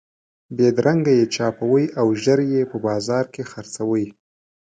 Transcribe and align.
بېدرنګه 0.55 1.11
یې 1.19 1.25
چاپوئ 1.35 1.85
او 1.99 2.07
ژر 2.23 2.39
یې 2.53 2.61
په 2.71 2.77
بازار 2.87 3.25
کې 3.33 3.43
خرڅوئ. 3.51 4.05